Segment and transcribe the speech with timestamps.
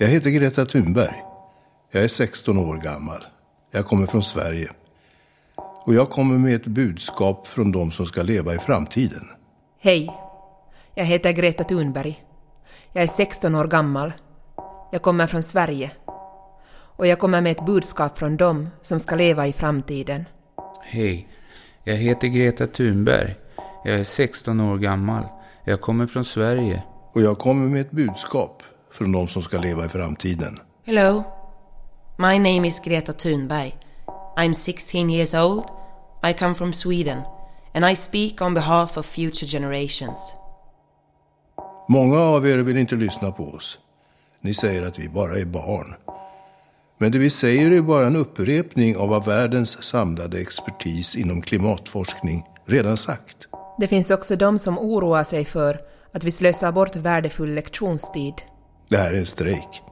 [0.00, 1.24] Jag heter Greta Thunberg.
[1.90, 3.24] Jag är 16 år gammal.
[3.70, 4.70] Jag kommer från Sverige.
[5.86, 9.28] Och jag kommer med ett budskap från de som ska leva i framtiden.
[9.80, 10.10] Hej.
[10.94, 12.24] Jag heter Greta Thunberg.
[12.92, 14.12] Jag är 16 år gammal.
[14.92, 15.90] Jag kommer från Sverige.
[16.96, 20.24] Och jag kommer med ett budskap från dem som ska leva i framtiden.
[20.82, 21.28] Hej.
[21.84, 23.34] Jag heter Greta Thunberg.
[23.84, 25.24] Jag är 16 år gammal.
[25.64, 26.82] Jag kommer från Sverige.
[27.12, 30.58] Och jag kommer med ett budskap från de som ska leva i framtiden.
[30.86, 31.24] Hello.
[32.18, 33.74] My name is Greta Thunberg.
[34.36, 35.64] I'm 16 years old.
[36.22, 37.22] I come from Sweden.
[37.74, 40.34] And I speak on behalf of future generations.
[41.88, 43.78] Många av er vill inte lyssna på oss.
[44.40, 45.94] Ni säger att vi bara är barn.
[46.98, 52.42] Men det vi säger är bara en upprepning av vad världens samlade expertis inom klimatforskning
[52.66, 53.48] redan sagt.
[53.78, 55.80] Det finns också de som oroar sig för
[56.12, 58.34] att vi slösar bort värdefull lektionstid.
[58.90, 59.82] Det här är en strejk.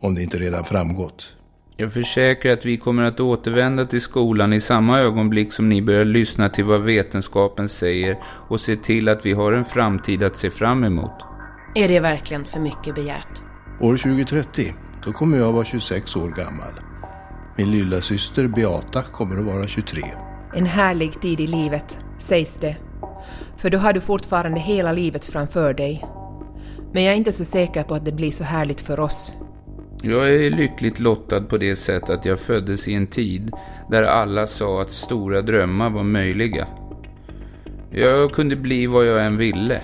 [0.00, 1.32] Om det inte redan framgått.
[1.76, 6.04] Jag försäkrar att vi kommer att återvända till skolan i samma ögonblick som ni börjar
[6.04, 10.50] lyssna till vad vetenskapen säger och se till att vi har en framtid att se
[10.50, 11.24] fram emot.
[11.74, 13.42] Är det verkligen för mycket begärt?
[13.80, 14.74] År 2030,
[15.04, 16.80] då kommer jag vara 26 år gammal.
[17.56, 20.02] Min lilla syster Beata kommer att vara 23.
[20.54, 22.76] En härlig tid i livet, sägs det.
[23.56, 26.04] För då har du fortfarande hela livet framför dig.
[26.92, 29.34] Men jag är inte så säker på att det blir så härligt för oss.
[30.02, 33.50] Jag är lyckligt lottad på det sättet att jag föddes i en tid
[33.90, 36.66] där alla sa att stora drömmar var möjliga.
[37.90, 39.80] Jag kunde bli vad jag än ville.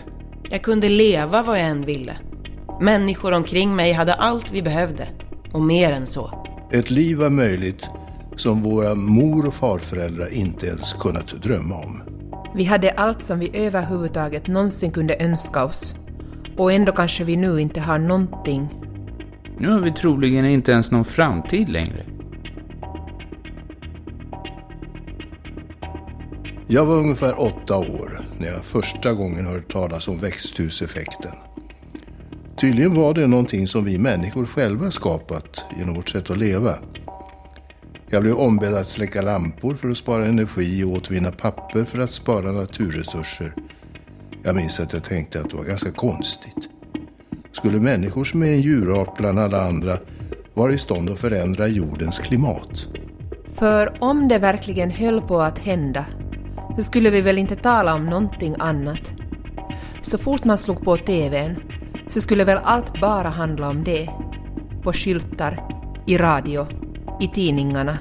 [0.51, 2.17] Jag kunde leva vad jag än ville.
[2.81, 5.09] Människor omkring mig hade allt vi behövde.
[5.53, 6.45] Och mer än så.
[6.73, 7.89] Ett liv var möjligt
[8.37, 12.03] som våra mor och farföräldrar inte ens kunnat drömma om.
[12.55, 15.95] Vi hade allt som vi överhuvudtaget någonsin kunde önska oss.
[16.57, 18.69] Och ändå kanske vi nu inte har någonting.
[19.59, 22.07] Nu har vi troligen inte ens någon framtid längre.
[26.67, 31.33] Jag var ungefär åtta år när jag första gången hörde talas om växthuseffekten.
[32.57, 36.75] Tydligen var det någonting som vi människor själva skapat genom vårt sätt att leva.
[38.11, 42.11] Jag blev ombedd att släcka lampor för att spara energi och återvinna papper för att
[42.11, 43.55] spara naturresurser.
[44.47, 46.69] Jag minns att jag tänkte att det var ganska konstigt.
[47.53, 49.99] Skulle människor som är en djurart bland alla andra
[50.55, 52.89] vara i stånd att förändra jordens klimat?
[53.55, 56.05] För om det verkligen höll på att hända
[56.77, 59.13] så skulle vi väl inte tala om någonting annat.
[60.03, 61.57] Så fort man slog på TVn
[62.09, 64.09] så skulle väl allt bara handla om det.
[64.83, 65.69] På skyltar,
[66.07, 66.67] i radio,
[67.21, 67.99] i tidningarna.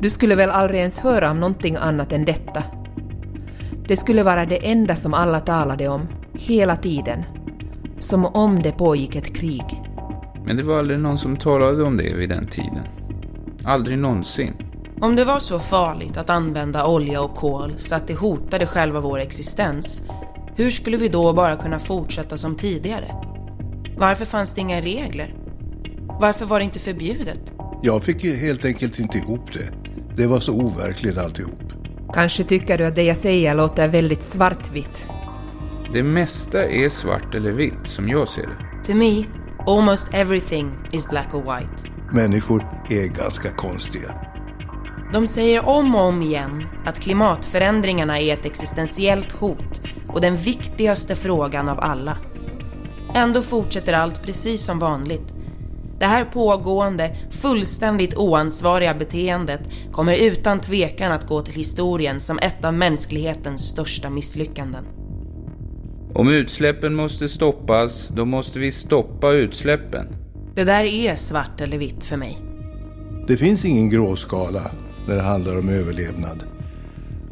[0.00, 2.62] Du skulle väl aldrig ens höra om någonting annat än detta.
[3.88, 7.24] Det skulle vara det enda som alla talade om, hela tiden.
[7.98, 9.82] Som om det pågick ett krig.
[10.44, 12.84] Men det var aldrig någon som talade om det vid den tiden.
[13.64, 14.52] Aldrig någonsin.
[15.00, 19.00] Om det var så farligt att använda olja och kol så att det hotade själva
[19.00, 20.02] vår existens,
[20.56, 23.14] hur skulle vi då bara kunna fortsätta som tidigare?
[23.98, 25.34] Varför fanns det inga regler?
[26.20, 27.40] Varför var det inte förbjudet?
[27.82, 29.68] Jag fick helt enkelt inte ihop det.
[30.16, 31.75] Det var så overkligt alltihop.
[32.14, 35.10] Kanske tycker du att det jag säger låter väldigt svartvitt.
[35.92, 38.84] Det mesta är svart eller vitt, som jag ser det.
[38.86, 39.24] To me,
[39.66, 41.92] almost everything is black or white.
[42.12, 44.14] Människor är ganska konstiga.
[45.12, 51.14] De säger om och om igen att klimatförändringarna är ett existentiellt hot och den viktigaste
[51.14, 52.18] frågan av alla.
[53.14, 55.35] Ändå fortsätter allt precis som vanligt.
[55.98, 59.60] Det här pågående, fullständigt oansvariga beteendet
[59.92, 64.84] kommer utan tvekan att gå till historien som ett av mänsklighetens största misslyckanden.
[66.14, 70.06] Om utsläppen måste stoppas, då måste vi stoppa utsläppen.
[70.54, 72.38] Det där är svart eller vitt för mig.
[73.28, 74.70] Det finns ingen gråskala
[75.08, 76.44] när det handlar om överlevnad.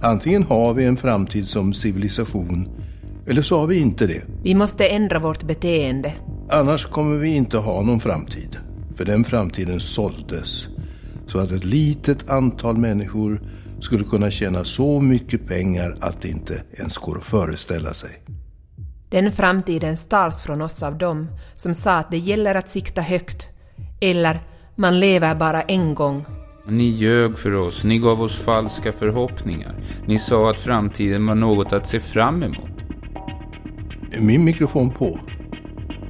[0.00, 2.69] Antingen har vi en framtid som civilisation
[3.26, 4.22] eller så har vi inte det.
[4.43, 6.12] Vi måste ändra vårt beteende.
[6.49, 8.56] Annars kommer vi inte ha någon framtid.
[8.94, 10.69] För den framtiden såldes.
[11.26, 13.43] Så att ett litet antal människor
[13.81, 18.11] skulle kunna tjäna så mycket pengar att det inte ens går att föreställa sig.
[19.11, 23.49] Den framtiden stals från oss av dem som sa att det gäller att sikta högt.
[24.00, 24.40] Eller,
[24.76, 26.25] man lever bara en gång.
[26.69, 29.75] Ni ljög för oss, ni gav oss falska förhoppningar.
[30.06, 32.70] Ni sa att framtiden var något att se fram emot.
[34.12, 35.19] Är min mikrofon på?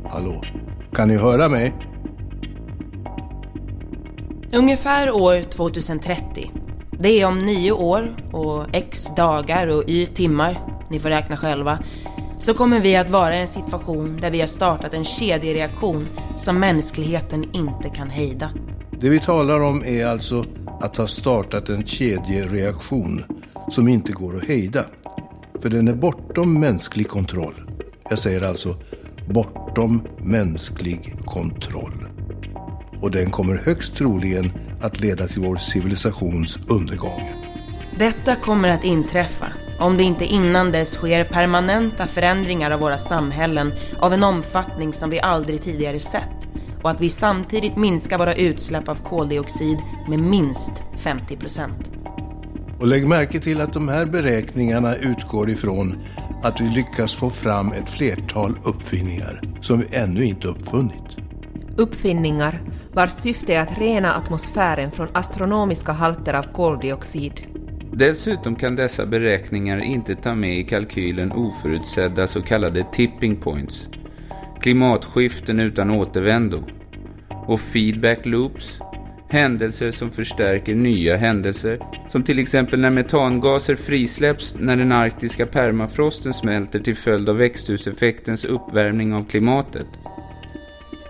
[0.08, 0.42] Hallå?
[0.92, 1.74] Kan ni höra mig?
[4.52, 6.50] Ungefär år 2030.
[6.98, 10.60] Det är om nio år och x dagar och y timmar,
[10.90, 11.78] ni får räkna själva,
[12.38, 16.60] så kommer vi att vara i en situation där vi har startat en kedjereaktion som
[16.60, 18.50] mänskligheten inte kan hejda.
[19.00, 20.44] Det vi talar om är alltså
[20.80, 23.24] att ha startat en kedjereaktion
[23.70, 24.80] som inte går att hejda.
[25.62, 27.54] För den är bortom mänsklig kontroll.
[28.10, 28.76] Jag säger alltså
[29.26, 32.08] bortom mänsklig kontroll.
[33.00, 37.32] Och den kommer högst troligen att leda till vår civilisations undergång.
[37.98, 39.46] Detta kommer att inträffa
[39.80, 45.10] om det inte innan dess sker permanenta förändringar av våra samhällen av en omfattning som
[45.10, 46.48] vi aldrig tidigare sett
[46.82, 49.78] och att vi samtidigt minskar våra utsläpp av koldioxid
[50.08, 51.90] med minst 50 procent.
[52.80, 55.98] Och lägg märke till att de här beräkningarna utgår ifrån
[56.42, 61.16] att vi lyckas få fram ett flertal uppfinningar som vi ännu inte uppfunnit.
[61.76, 62.60] Uppfinningar
[62.92, 67.46] vars syfte är att rena atmosfären från astronomiska halter av koldioxid.
[67.92, 73.88] Dessutom kan dessa beräkningar inte ta med i kalkylen oförutsedda så kallade tipping points,
[74.60, 76.64] klimatskiften utan återvändo
[77.46, 78.78] och feedback loops,
[79.28, 81.78] händelser som förstärker nya händelser,
[82.08, 88.44] som till exempel när metangaser frisläpps när den arktiska permafrosten smälter till följd av växthuseffektens
[88.44, 89.86] uppvärmning av klimatet.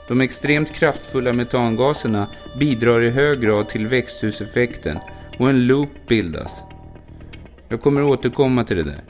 [0.08, 2.28] De extremt kraftfulla metangaserna
[2.60, 4.98] bidrar i hög grad till växthuseffekten
[5.38, 6.64] och en loop bildas.
[7.68, 9.04] Jag kommer återkomma till det där.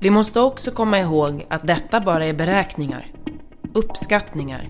[0.00, 3.06] Vi måste också komma ihåg att detta bara är beräkningar.
[3.74, 4.68] Uppskattningar.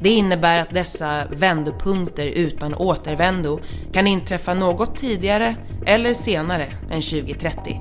[0.00, 3.60] Det innebär att dessa vändpunkter utan återvändo
[3.92, 5.56] kan inträffa något tidigare
[5.86, 7.80] eller senare än 2030.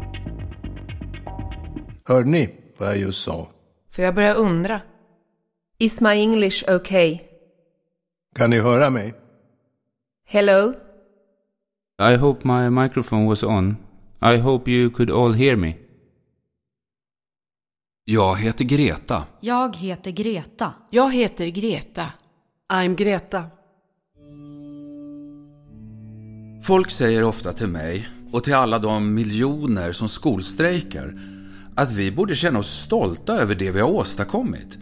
[2.06, 3.48] Hörde ni vad jag just sa?
[3.92, 4.82] För jag börjar undra.
[5.78, 7.20] Is my English okay?
[8.36, 9.14] Kan ni höra mig?
[10.28, 10.74] Hello?
[12.02, 13.78] I hope my microphone was on.
[14.22, 15.85] I hope you could all hear me.
[18.08, 19.24] Jag heter Greta.
[19.40, 20.74] Jag heter Greta.
[20.90, 22.08] Jag heter Greta.
[22.74, 23.44] I'm Greta.
[26.64, 31.20] Folk säger ofta till mig och till alla de miljoner som skolstrejkar
[31.76, 34.78] att vi borde känna oss stolta över det vi har åstadkommit.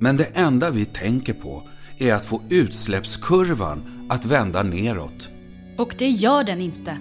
[0.00, 1.62] Men det enda vi tänker på
[1.98, 5.30] är att få utsläppskurvan att vända neråt.
[5.78, 6.98] Och det gör den inte.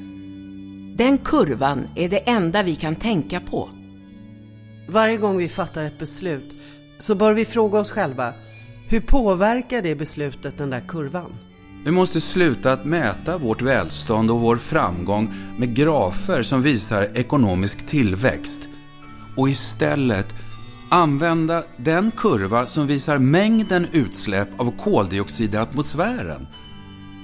[0.98, 3.69] Den kurvan är det enda vi kan tänka på.
[4.88, 6.56] Varje gång vi fattar ett beslut
[7.00, 8.33] så bör vi fråga oss själva,
[8.89, 11.35] hur påverkar det beslutet den där kurvan?
[11.85, 17.85] Vi måste sluta att mäta vårt välstånd och vår framgång med grafer som visar ekonomisk
[17.85, 18.69] tillväxt
[19.38, 20.27] och istället
[20.89, 26.47] använda den kurva som visar mängden utsläpp av koldioxid i atmosfären.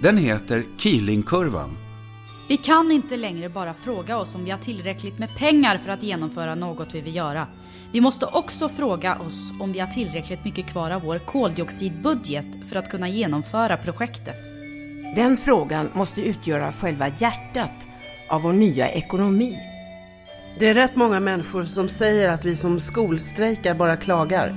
[0.02, 1.89] Den heter Keelingkurvan.
[2.50, 6.04] Vi kan inte längre bara fråga oss om vi har tillräckligt med pengar för att
[6.04, 7.48] genomföra något vi vill göra.
[7.92, 12.76] Vi måste också fråga oss om vi har tillräckligt mycket kvar av vår koldioxidbudget för
[12.76, 14.46] att kunna genomföra projektet.
[15.16, 17.88] Den frågan måste utgöra själva hjärtat
[18.30, 19.58] av vår nya ekonomi.
[20.60, 24.56] Det är rätt många människor som säger att vi som skolstrejkar bara klagar.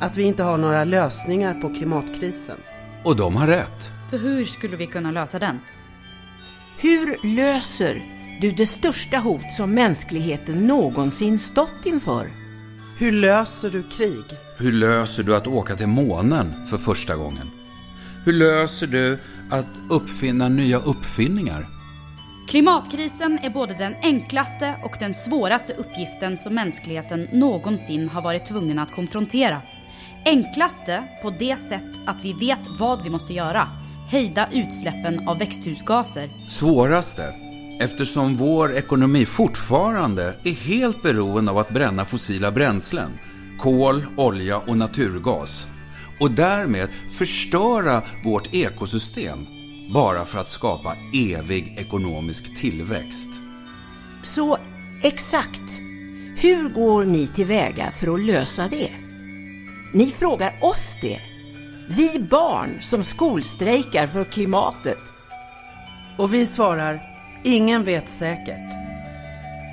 [0.00, 2.56] Att vi inte har några lösningar på klimatkrisen.
[3.04, 3.90] Och de har rätt.
[4.10, 5.60] För hur skulle vi kunna lösa den?
[6.80, 8.02] Hur löser
[8.40, 12.30] du det största hot som mänskligheten någonsin stått inför?
[12.98, 14.24] Hur löser du krig?
[14.58, 17.50] Hur löser du att åka till månen för första gången?
[18.24, 19.18] Hur löser du
[19.50, 21.68] att uppfinna nya uppfinningar?
[22.48, 28.78] Klimatkrisen är både den enklaste och den svåraste uppgiften som mänskligheten någonsin har varit tvungen
[28.78, 29.62] att konfrontera.
[30.24, 33.68] Enklaste på det sätt att vi vet vad vi måste göra.
[34.10, 36.28] Hejda utsläppen av växthusgaser.
[36.48, 37.34] Svåraste,
[37.80, 43.10] eftersom vår ekonomi fortfarande är helt beroende av att bränna fossila bränslen,
[43.58, 45.66] kol, olja och naturgas
[46.20, 46.88] och därmed
[47.18, 49.46] förstöra vårt ekosystem
[49.94, 53.28] bara för att skapa evig ekonomisk tillväxt.
[54.22, 54.58] Så
[55.02, 55.80] exakt,
[56.36, 58.90] hur går ni tillväga för att lösa det?
[59.94, 61.20] Ni frågar oss det.
[61.90, 65.12] Vi barn som skolstrejkar för klimatet.
[66.18, 67.00] Och vi svarar,
[67.44, 68.74] ingen vet säkert.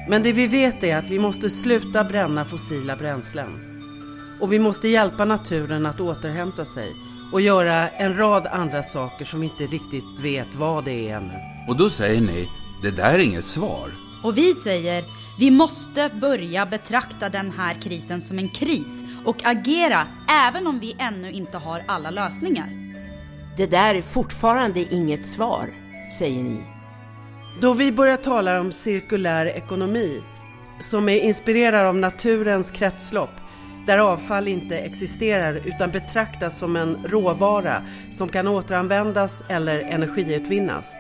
[0.10, 3.50] Men det vi vet är att vi måste sluta bränna fossila bränslen.
[4.42, 6.96] Och vi måste hjälpa naturen att återhämta sig
[7.34, 11.40] och göra en rad andra saker som vi inte riktigt vet vad det är ännu.
[11.68, 12.50] Och då säger ni,
[12.84, 14.05] det där är inget svar.
[14.26, 15.04] Och vi säger,
[15.40, 20.96] vi måste börja betrakta den här krisen som en kris och agera även om vi
[21.00, 22.70] ännu inte har alla lösningar.
[23.58, 25.70] Det där är fortfarande inget svar,
[26.20, 26.64] säger ni.
[27.62, 30.24] Då vi börjar tala om cirkulär ekonomi
[30.80, 33.32] som är inspirerad av naturens kretslopp
[33.88, 40.96] där avfall inte existerar utan betraktas som en råvara som kan återanvändas eller energiutvinnas.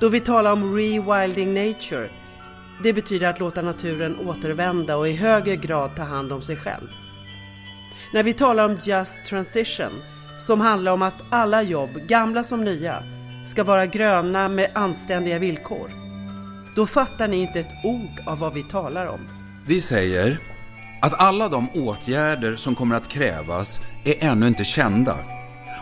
[0.00, 2.08] Då vi talar om rewilding nature,
[2.82, 6.88] det betyder att låta naturen återvända och i högre grad ta hand om sig själv.
[8.12, 10.02] När vi talar om just transition,
[10.38, 13.02] som handlar om att alla jobb, gamla som nya,
[13.46, 15.90] ska vara gröna med anständiga villkor.
[16.76, 19.20] Då fattar ni inte ett ord av vad vi talar om.
[19.66, 20.38] Vi säger
[21.02, 25.33] att alla de åtgärder som kommer att krävas är ännu inte kända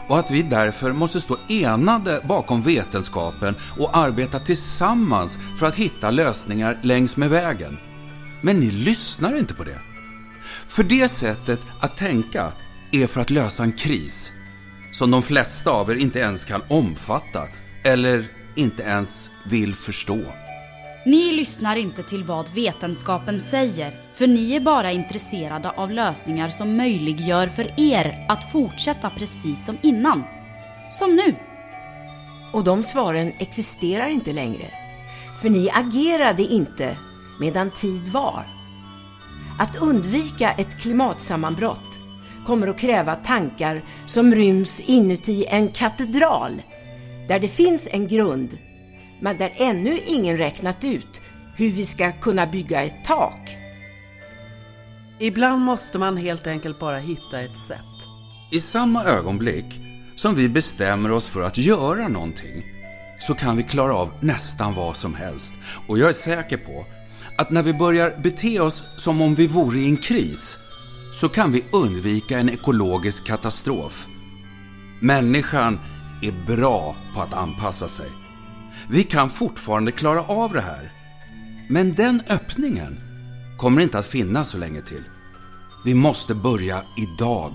[0.08, 6.10] och att vi därför måste stå enade bakom vetenskapen och arbeta tillsammans för att hitta
[6.10, 7.78] lösningar längs med vägen.
[8.40, 9.78] Men ni lyssnar inte på det.
[10.66, 12.52] För det sättet att tänka
[12.92, 14.32] är för att lösa en kris
[14.92, 17.42] som de flesta av er inte ens kan omfatta
[17.84, 20.41] eller inte ens vill förstå.
[21.04, 26.76] Ni lyssnar inte till vad vetenskapen säger, för ni är bara intresserade av lösningar som
[26.76, 30.24] möjliggör för er att fortsätta precis som innan.
[30.98, 31.34] Som nu.
[32.52, 34.70] Och de svaren existerar inte längre.
[35.42, 36.96] För ni agerade inte
[37.40, 38.44] medan tid var.
[39.58, 41.98] Att undvika ett klimatsammanbrott
[42.46, 46.52] kommer att kräva tankar som ryms inuti en katedral
[47.28, 48.58] där det finns en grund
[49.22, 51.22] men där ännu ingen räknat ut
[51.56, 53.56] hur vi ska kunna bygga ett tak.
[55.18, 58.08] Ibland måste man helt enkelt bara hitta ett sätt.
[58.52, 59.80] I samma ögonblick
[60.14, 62.64] som vi bestämmer oss för att göra någonting
[63.18, 65.54] så kan vi klara av nästan vad som helst.
[65.88, 66.86] Och jag är säker på
[67.36, 70.58] att när vi börjar bete oss som om vi vore i en kris
[71.12, 74.06] så kan vi undvika en ekologisk katastrof.
[75.00, 75.78] Människan
[76.22, 78.21] är bra på att anpassa sig.
[78.88, 80.90] Vi kan fortfarande klara av det här.
[81.68, 83.00] Men den öppningen
[83.58, 85.04] kommer inte att finnas så länge till.
[85.84, 87.52] Vi måste börja idag.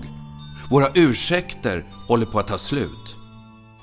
[0.70, 3.16] Våra ursäkter håller på att ta slut.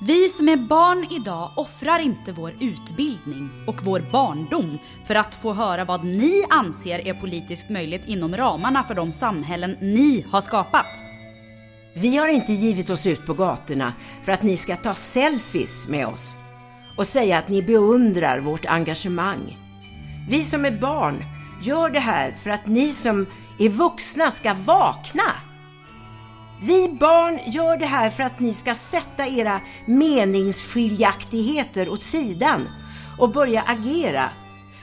[0.01, 5.53] Vi som är barn idag offrar inte vår utbildning och vår barndom för att få
[5.53, 11.03] höra vad ni anser är politiskt möjligt inom ramarna för de samhällen ni har skapat.
[11.93, 16.07] Vi har inte givit oss ut på gatorna för att ni ska ta selfies med
[16.07, 16.35] oss
[16.97, 19.57] och säga att ni beundrar vårt engagemang.
[20.29, 21.23] Vi som är barn
[21.61, 23.25] gör det här för att ni som
[23.59, 25.31] är vuxna ska vakna.
[26.61, 32.69] Vi barn gör det här för att ni ska sätta era meningsskiljaktigheter åt sidan
[33.19, 34.29] och börja agera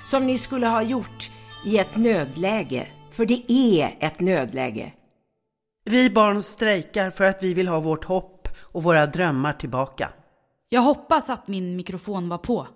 [0.04, 1.30] som ni skulle ha gjort
[1.66, 2.86] i ett nödläge.
[3.10, 4.92] För det är ett nödläge.
[5.84, 10.08] Vi barn strejkar för att vi vill ha vårt hopp och våra drömmar tillbaka.
[10.72, 12.68] Jag hoppas att min mikrofon var på.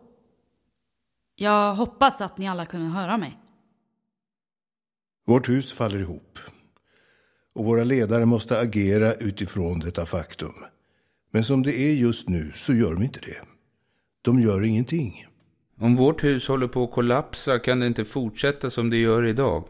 [1.37, 3.38] Jag hoppas att ni alla kunde höra mig.
[5.26, 6.38] Vårt hus faller ihop.
[7.55, 10.53] Och våra ledare måste agera utifrån detta faktum.
[11.31, 13.41] Men som det är just nu så gör de inte det.
[14.23, 15.26] De gör ingenting.
[15.81, 19.65] Om vårt hus håller på att kollapsa kan det inte fortsätta som det gör idag.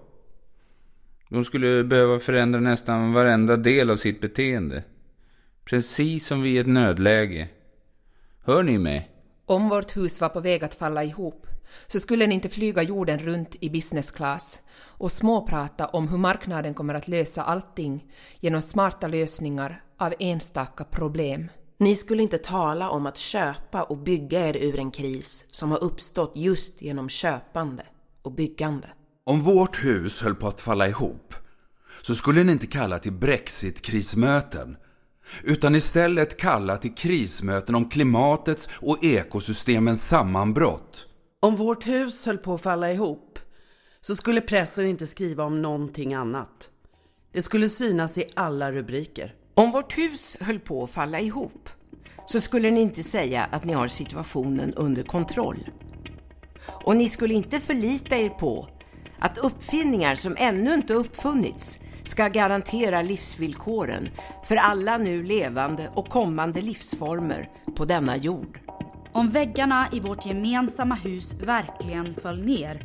[1.30, 4.85] De skulle behöva förändra nästan varenda del av sitt beteende.
[5.64, 7.49] Precis som vid ett nödläge.
[8.46, 9.10] Hör ni mig?
[9.46, 11.46] Om vårt hus var på väg att falla ihop
[11.86, 16.74] så skulle ni inte flyga jorden runt i business class och småprata om hur marknaden
[16.74, 18.04] kommer att lösa allting
[18.40, 21.48] genom smarta lösningar av enstaka problem.
[21.78, 25.84] Ni skulle inte tala om att köpa och bygga er ur en kris som har
[25.84, 27.86] uppstått just genom köpande
[28.22, 28.88] och byggande.
[29.24, 31.34] Om vårt hus höll på att falla ihop
[32.02, 34.76] så skulle ni inte kalla till Brexit-krismöten
[35.45, 41.06] utan istället kalla till krismöten om klimatets och ekosystemens sammanbrott.
[41.40, 43.38] Om vårt hus höll på att falla ihop
[44.00, 46.71] så skulle pressen inte skriva om någonting annat.
[47.33, 49.35] Det skulle synas i alla rubriker.
[49.54, 51.68] Om vårt hus höll på att falla ihop
[52.26, 55.68] så skulle ni inte säga att ni har situationen under kontroll.
[56.66, 58.68] Och ni skulle inte förlita er på
[59.18, 64.08] att uppfinningar som ännu inte uppfunnits ska garantera livsvillkoren
[64.44, 68.60] för alla nu levande och kommande livsformer på denna jord.
[69.12, 72.82] Om väggarna i vårt gemensamma hus verkligen föll ner,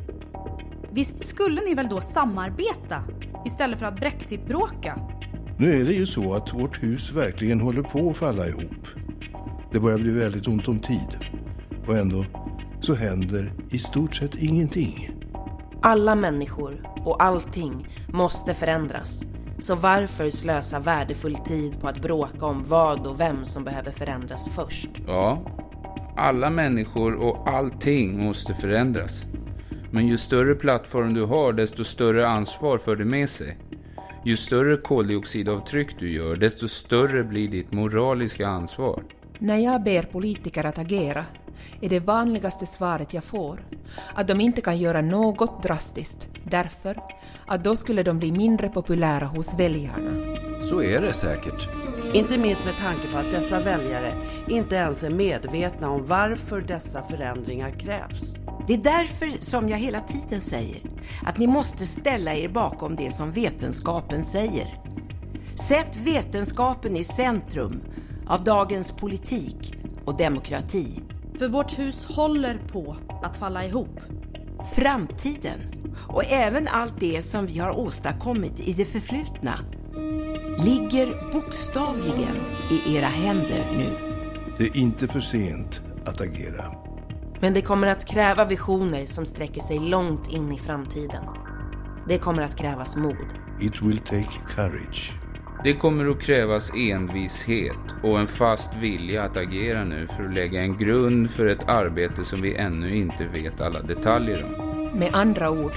[0.92, 3.04] visst skulle ni väl då samarbeta
[3.46, 4.98] istället för att brexitbråka?
[5.58, 8.86] Nu är det ju så att vårt hus verkligen håller på att falla ihop.
[9.72, 11.16] Det börjar bli väldigt ont om tid.
[11.86, 12.24] Och ändå
[12.80, 15.21] så händer i stort sett ingenting.
[15.84, 19.22] Alla människor och allting måste förändras.
[19.58, 24.48] Så varför slösa värdefull tid på att bråka om vad och vem som behöver förändras
[24.48, 24.88] först?
[25.06, 25.42] Ja,
[26.16, 29.24] alla människor och allting måste förändras.
[29.90, 33.58] Men ju större plattform du har, desto större ansvar för det med sig.
[34.24, 39.02] Ju större koldioxidavtryck du gör, desto större blir ditt moraliska ansvar.
[39.38, 41.24] När jag ber politiker att agera
[41.80, 43.66] är det vanligaste svaret jag får
[44.14, 47.02] att de inte kan göra något drastiskt därför
[47.46, 50.10] att då skulle de bli mindre populära hos väljarna.
[50.60, 51.68] Så är det säkert.
[52.14, 54.12] Inte minst med tanke på att dessa väljare
[54.48, 58.36] inte ens är medvetna om varför dessa förändringar krävs.
[58.66, 60.80] Det är därför som jag hela tiden säger
[61.24, 64.78] att ni måste ställa er bakom det som vetenskapen säger.
[65.68, 67.82] Sätt vetenskapen i centrum
[68.26, 71.00] av dagens politik och demokrati.
[71.38, 74.00] För vårt hus håller på att falla ihop.
[74.76, 75.60] Framtiden
[76.06, 79.54] och även allt det som vi har åstadkommit i det förflutna
[80.66, 82.36] ligger bokstavligen
[82.70, 83.96] i era händer nu.
[84.58, 86.64] Det är inte för sent att agera.
[87.40, 91.24] Men det kommer att kräva visioner som sträcker sig långt in i framtiden.
[92.08, 93.26] Det kommer att krävas mod.
[93.60, 95.21] It will take courage.
[95.64, 100.62] Det kommer att krävas envishet och en fast vilja att agera nu för att lägga
[100.62, 104.98] en grund för ett arbete som vi ännu inte vet alla detaljer om.
[104.98, 105.72] Med andra ord,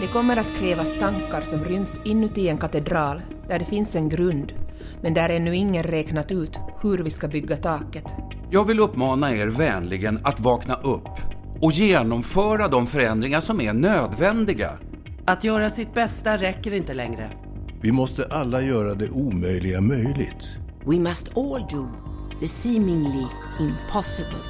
[0.00, 4.52] det kommer att krävas tankar som ryms inuti en katedral där det finns en grund,
[5.02, 8.04] men där ännu ingen räknat ut hur vi ska bygga taket.
[8.50, 14.70] Jag vill uppmana er vänligen att vakna upp och genomföra de förändringar som är nödvändiga.
[15.26, 17.47] Att göra sitt bästa räcker inte längre.
[17.80, 20.58] Vi måste alla göra det omöjliga möjligt.
[20.86, 21.88] We must all do
[22.40, 23.26] the seemingly
[23.60, 24.44] impossible.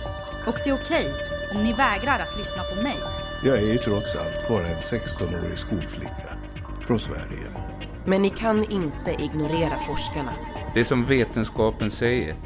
[0.47, 1.07] Och det är okej
[1.55, 2.97] om ni vägrar att lyssna på mig.
[3.45, 6.33] Jag är ju trots allt bara en 16-årig skolflicka
[6.87, 7.53] från Sverige.
[8.07, 10.33] Men ni kan inte ignorera forskarna.
[10.75, 12.37] Det som vetenskapen säger.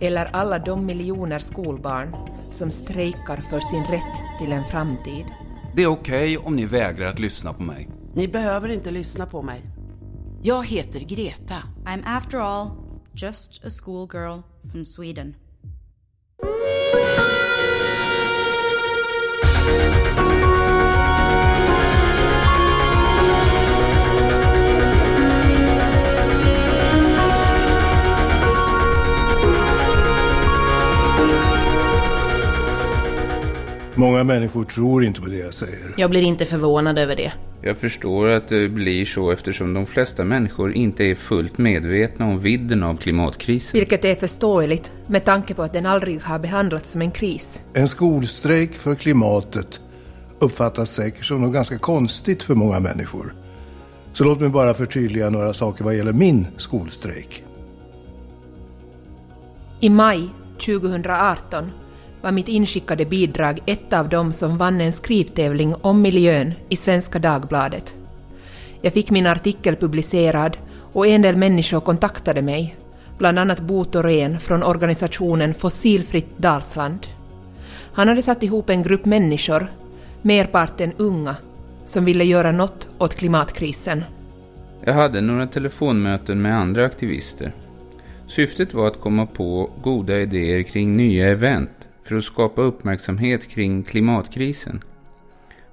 [0.00, 2.16] Eller alla de miljoner skolbarn
[2.50, 5.24] som strejkar för sin rätt till en framtid.
[5.76, 7.88] Det är okej om ni vägrar att lyssna på mig.
[8.14, 9.75] Ni behöver inte lyssna på mig.
[10.46, 11.62] Jag heter Greta.
[11.84, 12.70] I'm after all
[13.14, 15.34] just a schoolgirl from Sweden.
[33.94, 35.94] Många människor tror inte på det jag säger.
[35.96, 37.32] Jag blir inte förvånad över det.
[37.66, 42.40] Jag förstår att det blir så eftersom de flesta människor inte är fullt medvetna om
[42.40, 43.80] vidden av klimatkrisen.
[43.80, 47.62] Vilket är förståeligt med tanke på att den aldrig har behandlats som en kris.
[47.74, 49.80] En skolstrejk för klimatet
[50.38, 53.34] uppfattas säkert som något ganska konstigt för många människor.
[54.12, 57.44] Så låt mig bara förtydliga några saker vad gäller min skolstrejk.
[59.80, 60.28] I maj
[60.66, 61.70] 2018
[62.26, 67.18] var mitt inskickade bidrag ett av dem som vann en skrivtävling om miljön i Svenska
[67.18, 67.94] Dagbladet.
[68.80, 70.56] Jag fick min artikel publicerad
[70.92, 72.76] och en del människor kontaktade mig,
[73.18, 76.98] bland annat Bo Thorén från organisationen Fossilfritt Dalsland.
[77.92, 79.72] Han hade satt ihop en grupp människor,
[80.22, 81.36] merparten unga,
[81.84, 84.04] som ville göra något åt klimatkrisen.
[84.84, 87.52] Jag hade några telefonmöten med andra aktivister.
[88.28, 91.75] Syftet var att komma på goda idéer kring nya event
[92.06, 94.80] för att skapa uppmärksamhet kring klimatkrisen.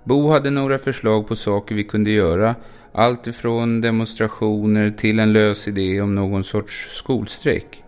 [0.04, 2.56] Bo hade några förslag på saker vi kunde göra,
[2.94, 7.84] allt ifrån demonstrationer till en lös idé om någon sorts skolstrejk.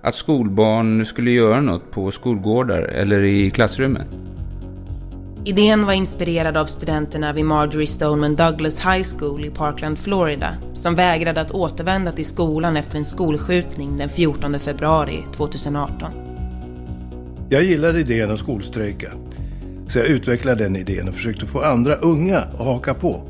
[0.00, 4.06] Att skolbarn skulle göra något på skolgårdar eller i klassrummen.
[5.46, 10.94] Idén var inspirerad av studenterna vid Marjorie Stoneman Douglas High School i Parkland, Florida, som
[10.94, 16.33] vägrade att återvända till skolan efter en skolskjutning den 14 februari 2018.
[17.54, 19.08] Jag gillade idén att skolstrejka.
[19.88, 23.22] Så jag utvecklade den idén och försökte få andra unga att haka på.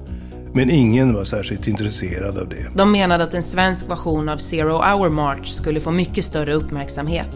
[0.53, 2.67] Men ingen var särskilt intresserad av det.
[2.77, 7.27] De menade att en svensk version av Zero Hour March skulle få mycket större uppmärksamhet.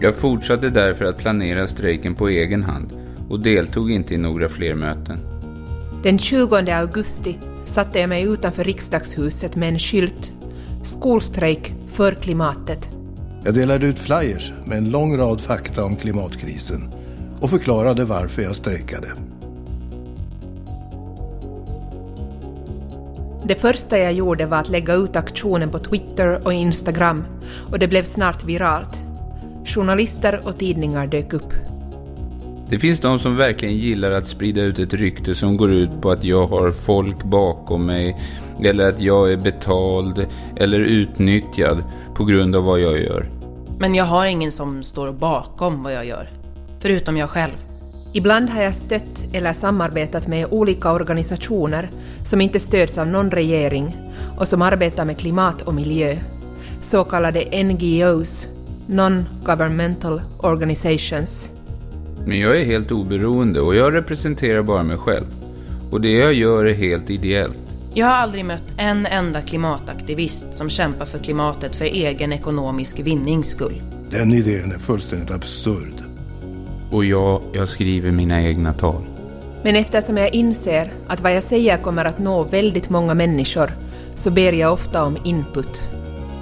[0.00, 2.92] Jag fortsatte därför att planera strejken på egen hand
[3.28, 5.18] och deltog inte i några fler möten.
[6.02, 10.32] Den 20 augusti satte jag mig utanför riksdagshuset med en skylt
[10.82, 12.93] Skolstrejk för klimatet.
[13.44, 16.94] Jag delade ut flyers med en lång rad fakta om klimatkrisen
[17.40, 19.08] och förklarade varför jag strejkade.
[23.46, 27.24] Det första jag gjorde var att lägga ut aktionen på Twitter och Instagram
[27.70, 29.02] och det blev snart viralt.
[29.64, 31.54] Journalister och tidningar dök upp.
[32.70, 36.10] Det finns de som verkligen gillar att sprida ut ett rykte som går ut på
[36.10, 38.16] att jag har folk bakom mig
[38.62, 40.26] eller att jag är betald
[40.56, 43.33] eller utnyttjad på grund av vad jag gör.
[43.78, 46.28] Men jag har ingen som står bakom vad jag gör.
[46.78, 47.64] Förutom jag själv.
[48.12, 51.90] Ibland har jag stött eller samarbetat med olika organisationer
[52.24, 53.96] som inte stöds av någon regering
[54.38, 56.16] och som arbetar med klimat och miljö,
[56.80, 58.48] så kallade NGOs,
[58.86, 61.50] Non-Governmental Organizations.
[62.26, 65.26] Men jag är helt oberoende och jag representerar bara mig själv.
[65.90, 67.63] Och det jag gör är helt ideellt.
[67.96, 73.50] Jag har aldrig mött en enda klimataktivist som kämpar för klimatet för egen ekonomisk vinnings
[73.50, 73.82] skull.
[74.10, 75.94] Den idén är fullständigt absurd.
[76.90, 79.02] Och jag, jag skriver mina egna tal.
[79.62, 83.70] Men eftersom jag inser att vad jag säger kommer att nå väldigt många människor
[84.14, 85.80] så ber jag ofta om input.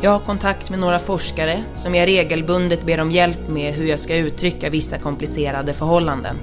[0.03, 3.99] Jag har kontakt med några forskare som jag regelbundet ber om hjälp med hur jag
[3.99, 6.37] ska uttrycka vissa komplicerade förhållanden.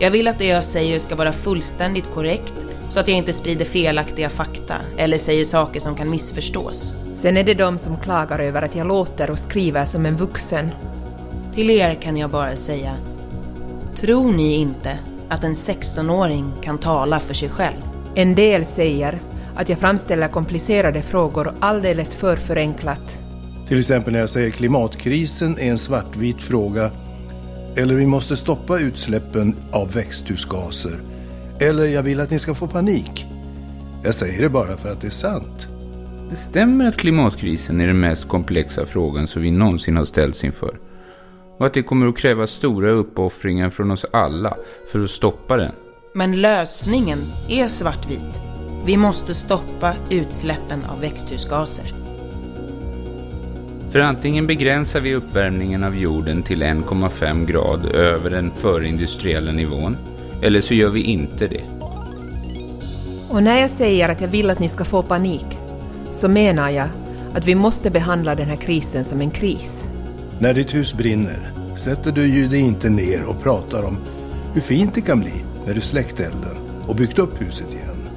[0.00, 2.54] Jag vill att det jag säger ska vara fullständigt korrekt
[2.88, 6.92] så att jag inte sprider felaktiga fakta eller säger saker som kan missförstås.
[7.14, 10.70] Sen är det de som klagar över att jag låter och skriver som en vuxen.
[11.54, 12.96] Till er kan jag bara säga,
[13.96, 14.98] tror ni inte
[15.28, 17.76] att en 16-åring kan tala för sig själv?
[18.14, 19.20] En del säger
[19.56, 23.20] att jag framställer komplicerade frågor alldeles för förenklat.
[23.68, 26.90] Till exempel när jag säger klimatkrisen är en svartvit fråga
[27.76, 31.00] eller vi måste stoppa utsläppen av växthusgaser
[31.60, 33.26] eller jag vill att ni ska få panik.
[34.04, 35.68] Jag säger det bara för att det är sant.
[36.30, 40.78] Det stämmer att klimatkrisen är den mest komplexa frågan som vi någonsin har ställts inför.
[41.58, 44.56] Och att det kommer att kräva stora uppoffringar från oss alla
[44.92, 45.72] för att stoppa den.
[46.14, 47.18] Men lösningen
[47.48, 48.40] är svartvit.
[48.86, 51.92] Vi måste stoppa utsläppen av växthusgaser.
[53.90, 59.96] För antingen begränsar vi uppvärmningen av jorden till 1,5 grad över den förindustriella nivån,
[60.42, 61.64] eller så gör vi inte det.
[63.28, 65.46] Och när jag säger att jag vill att ni ska få panik
[66.10, 66.88] så menar jag
[67.34, 69.88] att vi måste behandla den här krisen som en kris.
[70.38, 73.98] När ditt hus brinner sätter du ju dig inte ner och pratar om
[74.54, 78.08] hur fint det kan bli när du släckt elden och byggt upp huset igen.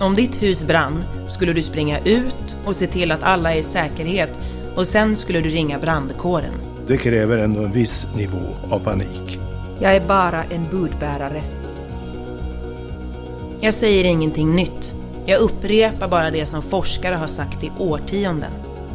[0.00, 3.62] Om ditt hus brann skulle du springa ut och se till att alla är i
[3.62, 4.30] säkerhet
[4.74, 6.54] och sen skulle du ringa brandkåren.
[6.86, 9.38] Det kräver ändå en viss nivå av panik.
[9.80, 11.42] Jag är bara en budbärare.
[13.60, 14.92] Jag säger ingenting nytt.
[15.26, 18.50] Jag upprepar bara det som forskare har sagt i årtionden.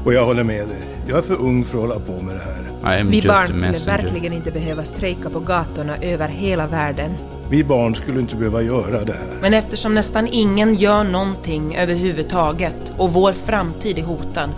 [0.05, 0.81] Och jag håller med dig.
[1.07, 3.03] Jag är för ung för att hålla på med det här.
[3.03, 7.11] Vi barn skulle verkligen inte behöva strejka på gatorna över hela världen.
[7.49, 9.41] Vi barn skulle inte behöva göra det här.
[9.41, 14.49] Men eftersom nästan ingen gör någonting överhuvudtaget och vår framtid är hotad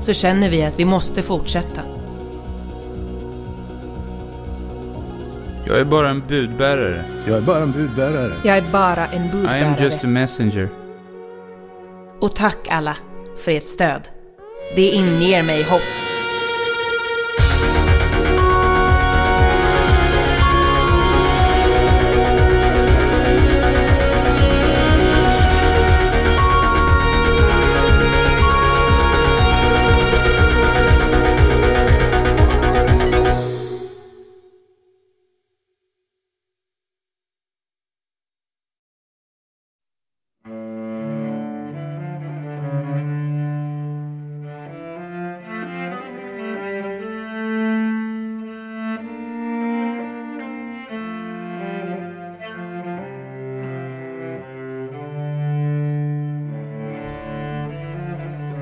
[0.00, 1.80] så känner vi att vi måste fortsätta.
[5.72, 7.04] Jag är bara en budbärare.
[7.26, 8.32] Jag är bara en budbärare.
[8.44, 9.84] Jag är bara en I am budbärare.
[9.84, 10.68] just a messenger.
[12.20, 12.96] Och tack alla
[13.44, 14.08] för ert stöd.
[14.76, 15.82] Det inger mig hopp.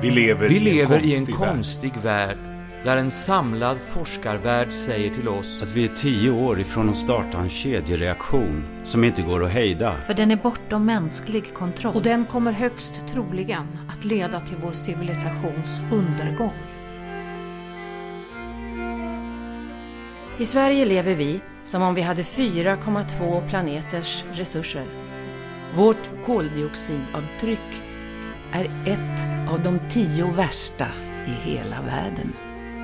[0.01, 1.55] Vi lever, Vi lever i en konstig värld.
[1.55, 2.37] konstig värld
[2.83, 7.37] där en samlad forskarvärld säger till oss att vi är tio år ifrån att starta
[7.37, 9.93] en kedjereaktion som inte går att hejda.
[10.05, 11.95] För den är bortom mänsklig kontroll.
[11.95, 16.53] Och den kommer högst troligen att leda till vår civilisations undergång.
[20.39, 24.85] I Sverige lever vi som om vi hade 4,2 planeters resurser.
[25.75, 27.83] Vårt koldioxidavtryck
[28.53, 30.85] är ett av de tio värsta
[31.27, 32.33] i hela världen.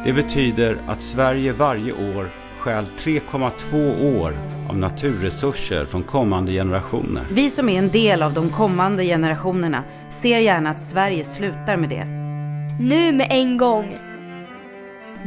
[0.04, 4.34] Det betyder att Sverige varje år stjäl 3,2 år
[4.70, 7.24] av naturresurser från kommande generationer.
[7.32, 11.90] Vi som är en del av de kommande generationerna ser gärna att Sverige slutar med
[11.90, 12.06] det.
[12.80, 13.98] Nu med en gång!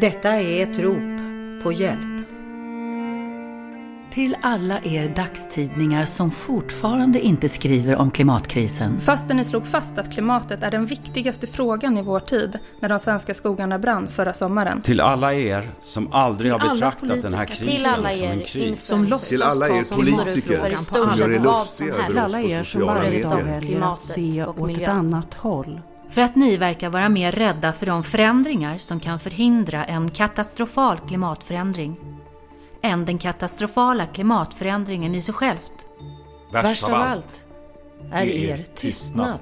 [0.00, 1.20] Detta är ett rop
[1.62, 2.09] på hjälp.
[4.10, 9.00] Till alla er dagstidningar som fortfarande inte skriver om klimatkrisen.
[9.00, 12.98] Fastän ni slog fast att klimatet är den viktigaste frågan i vår tid när de
[12.98, 14.82] svenska skogarna brann förra sommaren.
[14.82, 18.26] Till alla er som aldrig har Till alla betraktat den här krisen Till alla som
[18.26, 18.86] en er kris.
[18.86, 22.62] Som låtsas Till alla er politiker som gör er lustiga över oss Alla på er
[22.62, 24.96] som varje dag väljer att se och åt ett miljön.
[24.96, 25.80] annat håll.
[26.10, 30.98] För att ni verkar vara mer rädda för de förändringar som kan förhindra en katastrofal
[30.98, 31.96] klimatförändring.
[32.82, 35.86] Än den katastrofala klimatförändringen i sig självt.
[36.52, 37.46] Värst av allt
[38.12, 39.38] är er tystnad.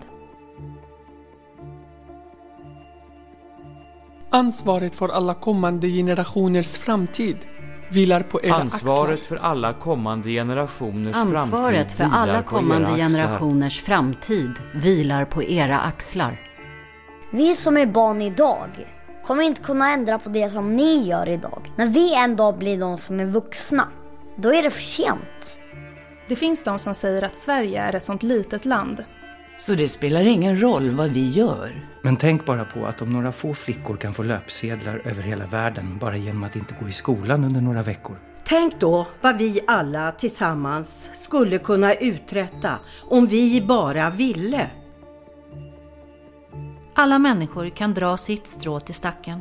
[4.31, 7.37] Ansvaret för alla kommande generationers framtid
[7.91, 9.37] vilar på era Ansvaret axlar.
[9.37, 16.41] för alla kommande generationers Ansvaret för framtid alla kommande generationers framtid vilar på era axlar.
[17.31, 18.69] Vi som är barn idag
[19.29, 21.73] kommer inte kunna ändra på det som ni gör idag.
[21.77, 23.89] När vi en dag blir de som är vuxna,
[24.37, 25.61] då är det för sent.
[26.29, 29.05] Det finns de som säger att Sverige är ett sånt litet land.
[29.59, 31.89] Så det spelar ingen roll vad vi gör.
[32.03, 35.99] Men tänk bara på att om några få flickor kan få löpsedlar över hela världen
[36.01, 38.17] bara genom att inte gå i skolan under några veckor.
[38.45, 42.71] Tänk då vad vi alla tillsammans skulle kunna uträtta
[43.09, 44.71] om vi bara ville.
[47.01, 49.41] Alla människor kan dra sitt strå till stacken.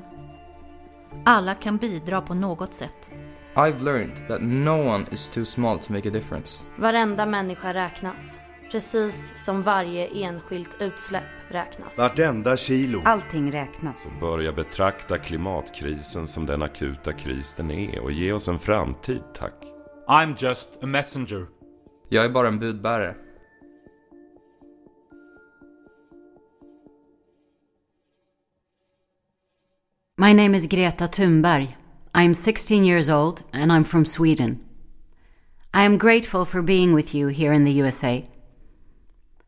[1.26, 3.12] Alla kan bidra på något sätt.
[3.56, 6.64] I've learned that no one is too small to make a difference.
[6.78, 8.40] Varenda människa räknas.
[8.72, 11.98] Precis som varje enskilt utsläpp räknas.
[11.98, 13.02] Vartenda kilo.
[13.06, 14.12] Allting räknas.
[14.20, 19.56] Börja betrakta klimatkrisen som den akuta kris den är och ge oss en framtid, tack.
[20.08, 21.46] I'm just a messenger.
[22.10, 23.16] Jag är bara en budbärare.
[30.20, 31.76] My name is Greta Thunberg.
[32.16, 34.60] I'm 16 years old and I'm from Sweden.
[35.76, 38.26] I am grateful for being with you here in the USA.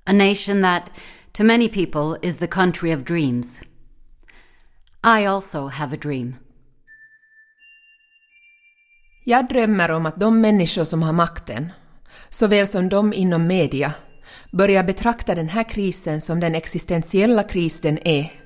[0.06, 0.92] A nation that,
[1.34, 3.64] to many people, is the country of dreams.
[5.04, 6.36] I also have a dream.
[9.26, 11.72] Jag drömmer om att de människor som har makten,
[12.30, 13.94] såväl som de inom media,
[14.52, 18.39] börjar betrakta den här krisen som den existentiella kris den är,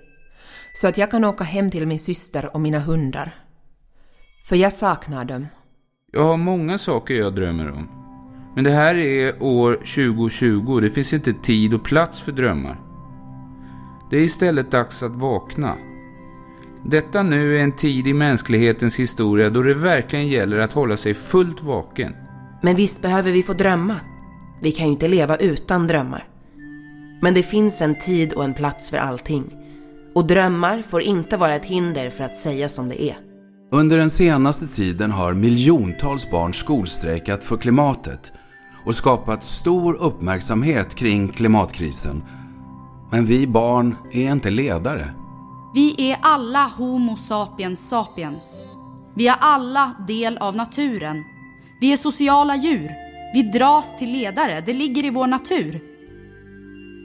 [0.73, 3.35] så att jag kan åka hem till min syster och mina hundar.
[4.45, 5.47] För jag saknar dem.
[6.11, 7.87] Jag har många saker jag drömmer om.
[8.55, 12.79] Men det här är år 2020 det finns inte tid och plats för drömmar.
[14.09, 15.75] Det är istället dags att vakna.
[16.85, 21.13] Detta nu är en tid i mänsklighetens historia då det verkligen gäller att hålla sig
[21.13, 22.15] fullt vaken.
[22.61, 23.95] Men visst behöver vi få drömma.
[24.61, 26.27] Vi kan ju inte leva utan drömmar.
[27.21, 29.62] Men det finns en tid och en plats för allting.
[30.15, 33.17] Och drömmar får inte vara ett hinder för att säga som det är.
[33.71, 38.33] Under den senaste tiden har miljontals barn skolstrejkat för klimatet
[38.85, 42.23] och skapat stor uppmärksamhet kring klimatkrisen.
[43.11, 45.13] Men vi barn är inte ledare.
[45.73, 48.63] Vi är alla Homo sapiens sapiens.
[49.15, 51.23] Vi är alla del av naturen.
[51.81, 52.89] Vi är sociala djur.
[53.33, 55.81] Vi dras till ledare, det ligger i vår natur.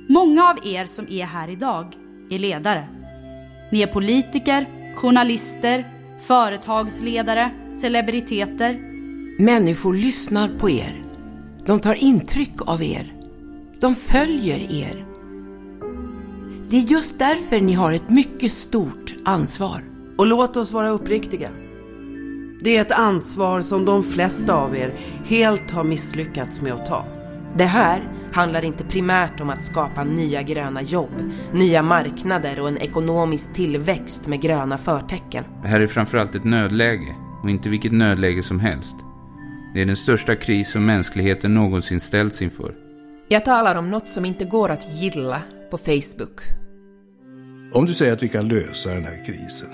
[0.09, 1.87] Många av er som är här idag
[2.31, 2.98] är ledare.
[3.71, 5.87] Ni är politiker, journalister,
[6.21, 8.79] företagsledare, celebriteter.
[9.39, 11.03] Människor lyssnar på er.
[11.67, 13.13] De tar intryck av er.
[13.81, 15.05] De följer er.
[16.69, 19.83] Det är just därför ni har ett mycket stort ansvar.
[20.17, 21.51] Och låt oss vara uppriktiga.
[22.61, 24.93] Det är ett ansvar som de flesta av er
[25.25, 27.05] helt har misslyckats med att ta.
[27.57, 32.79] Det här handlar inte primärt om att skapa nya gröna jobb, nya marknader och en
[32.79, 35.45] ekonomisk tillväxt med gröna förtecken.
[35.62, 38.97] Det här är framförallt ett nödläge och inte vilket nödläge som helst.
[39.75, 42.75] Det är den största kris som mänskligheten någonsin ställts inför.
[43.29, 46.41] Jag talar om något som inte går att gilla på Facebook.
[47.73, 49.69] Om du säger att vi kan lösa den här krisen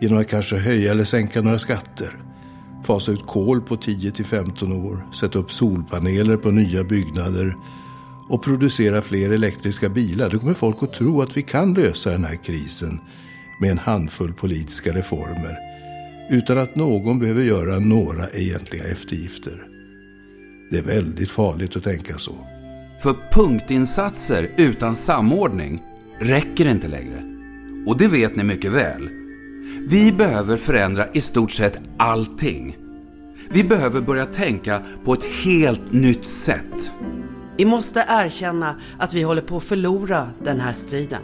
[0.00, 2.16] genom att kanske höja eller sänka några skatter,
[2.84, 7.54] fasa ut kol på 10 till 15 år, sätta upp solpaneler på nya byggnader
[8.28, 12.24] och producera fler elektriska bilar, då kommer folk att tro att vi kan lösa den
[12.24, 13.00] här krisen
[13.60, 15.56] med en handfull politiska reformer
[16.30, 19.62] utan att någon behöver göra några egentliga eftergifter.
[20.70, 22.34] Det är väldigt farligt att tänka så.
[23.02, 25.82] För punktinsatser utan samordning
[26.18, 27.22] räcker inte längre.
[27.86, 29.23] Och det vet ni mycket väl.
[29.88, 32.76] Vi behöver förändra i stort sett allting.
[33.50, 36.92] Vi behöver börja tänka på ett helt nytt sätt.
[37.56, 41.22] Vi måste erkänna att vi håller på att förlora den här striden.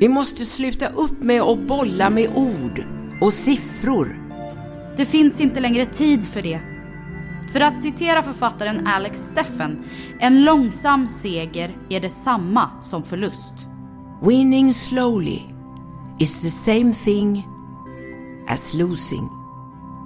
[0.00, 2.86] Vi måste sluta upp med att bolla med ord
[3.20, 4.20] och siffror.
[4.96, 6.60] Det finns inte längre tid för det.
[7.52, 9.84] För att citera författaren Alex Steffen,
[10.20, 13.54] en långsam seger är detsamma som förlust.
[14.22, 15.38] Winning slowly
[16.18, 17.46] is the same thing
[18.46, 19.28] as losing.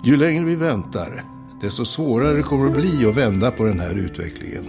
[0.02, 1.24] Ju längre vi väntar,
[1.60, 4.64] desto svårare det kommer att bli att vända på den här utvecklingen.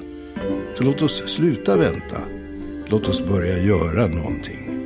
[0.77, 2.17] Så låt oss sluta vänta.
[2.87, 4.85] Låt oss börja göra någonting.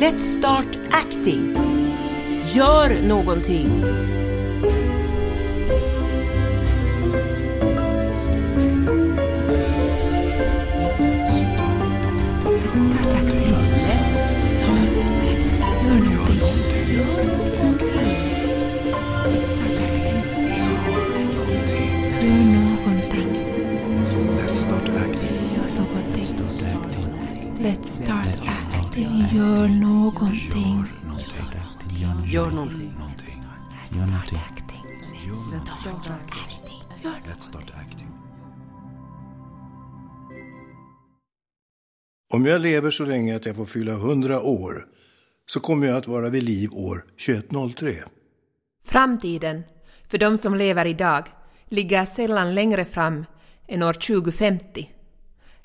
[0.00, 1.56] Let's start acting.
[2.54, 3.84] Gör någonting.
[35.84, 38.08] Let's start acting.
[42.34, 44.86] Om jag lever så länge att jag får fylla 100 år
[45.46, 47.94] så kommer jag att vara vid liv år 2103.
[48.84, 49.62] Framtiden,
[50.08, 51.24] för de som lever idag,
[51.64, 53.24] ligger sällan längre fram
[53.68, 54.90] än år 2050.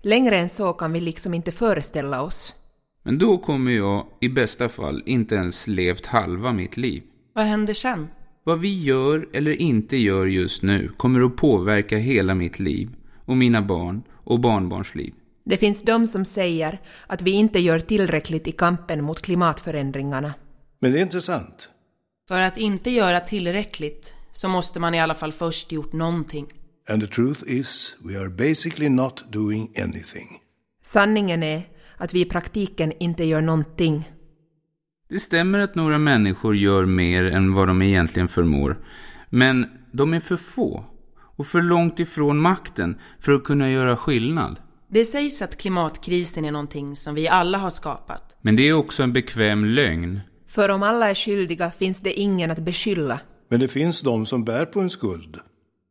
[0.02, 2.56] Längre än så kan vi liksom inte föreställa oss.
[3.04, 7.04] Men då kommer jag i bästa fall inte ens levt halva mitt liv.
[7.34, 8.08] Vad händer sen?
[8.50, 12.90] Vad vi gör eller inte gör just nu kommer att påverka hela mitt liv
[13.26, 15.14] och mina barn och barnbarns liv.
[15.46, 20.34] Det finns de som säger att vi inte gör tillräckligt i kampen mot klimatförändringarna.
[20.80, 21.70] Men det är inte sant.
[22.28, 26.48] För att inte göra tillräckligt så måste man i alla fall först gjort någonting.
[26.90, 30.28] And the truth is, we are basically not doing anything.
[30.82, 31.62] Sanningen är
[31.98, 34.10] att vi i praktiken inte gör någonting.
[35.10, 38.80] Det stämmer att några människor gör mer än vad de egentligen förmår.
[39.30, 40.84] Men de är för få
[41.20, 44.60] och för långt ifrån makten för att kunna göra skillnad.
[44.88, 48.36] Det sägs att klimatkrisen är någonting som vi alla har skapat.
[48.42, 50.20] Men det är också en bekväm lögn.
[50.48, 53.20] För om alla är skyldiga finns det ingen att beskylla.
[53.50, 55.38] Men det finns de som bär på en skuld.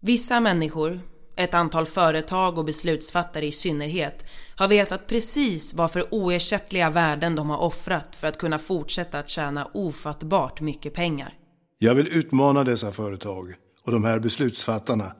[0.02, 1.00] Vissa människor,
[1.38, 4.24] ett antal företag och beslutsfattare i synnerhet,
[4.56, 9.28] har vetat precis vad för oersättliga värden de har offrat för att kunna fortsätta att
[9.28, 11.34] tjäna ofattbart mycket pengar.
[11.78, 15.12] Jag vill utmana dessa företag och de här beslutsfattarna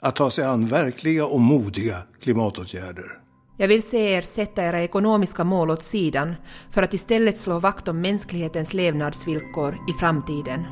[0.00, 3.18] att ta sig an verkliga och modiga klimatåtgärder.
[3.58, 6.34] Jag vill se er sätta era ekonomiska mål åt sidan
[6.70, 10.64] för att istället slå vakt om mänsklighetens levnadsvillkor i framtiden.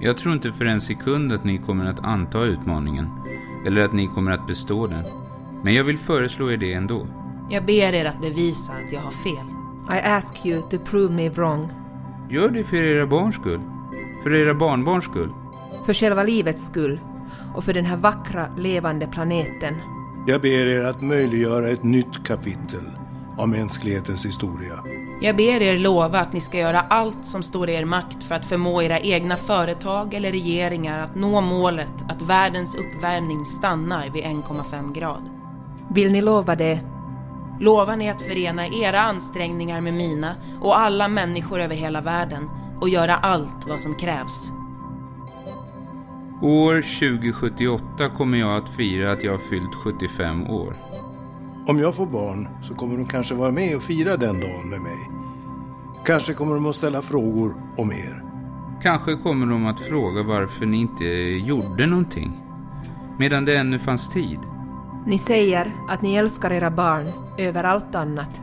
[0.00, 3.06] Jag tror inte för en sekund att ni kommer att anta utmaningen.
[3.66, 5.04] Eller att ni kommer att bestå den.
[5.64, 7.06] Men jag vill föreslå er det ändå.
[7.50, 9.46] Jag ber er att bevisa att jag har fel.
[9.90, 11.72] I ask you to prove me wrong.
[12.30, 13.60] Gör det för era barns skull.
[14.22, 15.32] För era barnbarns skull.
[15.86, 17.00] För själva livets skull.
[17.54, 19.74] Och för den här vackra, levande planeten.
[20.26, 22.84] Jag ber er att möjliggöra ett nytt kapitel
[23.38, 24.84] av mänsklighetens historia.
[25.22, 28.34] Jag ber er lova att ni ska göra allt som står i er makt för
[28.34, 34.24] att förmå era egna företag eller regeringar att nå målet att världens uppvärmning stannar vid
[34.24, 35.30] 1,5 grad.
[35.94, 36.80] Vill ni lova det?
[37.60, 42.88] Lovar ni att förena era ansträngningar med mina och alla människor över hela världen och
[42.88, 44.50] göra allt vad som krävs?
[46.42, 50.76] År 2078 kommer jag att fira att jag har fyllt 75 år.
[51.70, 54.80] Om jag får barn så kommer de kanske vara med och fira den dagen med
[54.80, 54.98] mig.
[56.06, 58.24] Kanske kommer de att ställa frågor om er.
[58.82, 61.04] Kanske kommer de att fråga varför ni inte
[61.48, 62.40] gjorde någonting.
[63.18, 64.38] Medan det ännu fanns tid.
[65.06, 68.42] Ni säger att ni älskar era barn över allt annat.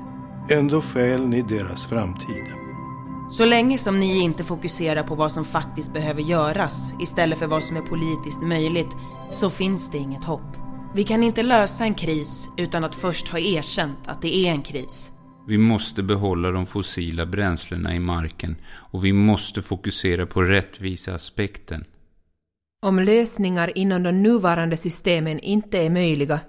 [0.49, 2.43] Ändå skäl ni deras framtid.
[3.29, 7.63] Så länge som ni inte fokuserar på vad som faktiskt behöver göras istället för vad
[7.63, 8.95] som är politiskt möjligt
[9.31, 10.56] så finns det inget hopp.
[10.95, 14.61] Vi kan inte lösa en kris utan att först ha erkänt att det är en
[14.61, 15.11] kris.
[15.47, 18.55] Vi måste behålla de fossila bränslena i marken
[18.91, 21.85] och vi måste fokusera på rättviseaspekten.
[22.81, 26.39] Om lösningar inom de nuvarande systemen inte är möjliga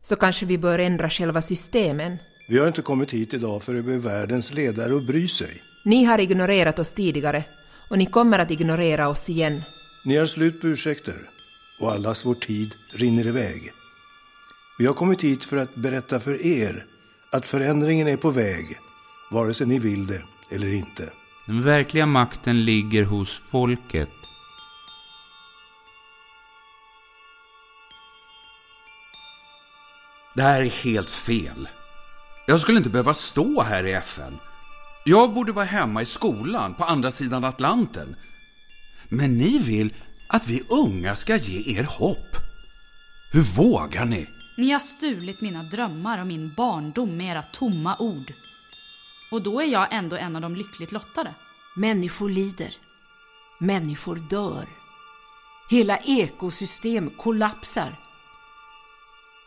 [0.00, 2.16] så kanske vi bör ändra själva systemen.
[2.48, 5.62] Vi har inte kommit hit idag för att be världens ledare att bry sig.
[5.84, 7.44] Ni har ignorerat oss tidigare
[7.90, 9.62] och ni kommer att ignorera oss igen.
[10.04, 11.16] Ni har slut på ursäkter
[11.80, 13.72] och allas vår tid rinner iväg.
[14.78, 16.84] Vi har kommit hit för att berätta för er
[17.32, 18.78] att förändringen är på väg,
[19.30, 21.10] vare sig ni vill det eller inte.
[21.46, 24.08] Den verkliga makten ligger hos folket.
[30.34, 31.68] Det här är helt fel.
[32.46, 34.38] Jag skulle inte behöva stå här i FN.
[35.04, 38.16] Jag borde vara hemma i skolan på andra sidan Atlanten.
[39.08, 39.94] Men ni vill
[40.28, 42.36] att vi unga ska ge er hopp.
[43.32, 44.26] Hur vågar ni?
[44.56, 48.32] Ni har stulit mina drömmar och min barndom med era tomma ord.
[49.30, 51.34] Och då är jag ändå en av de lyckligt lottade.
[51.74, 52.74] Människor lider.
[53.58, 54.64] Människor dör.
[55.70, 57.96] Hela ekosystem kollapsar.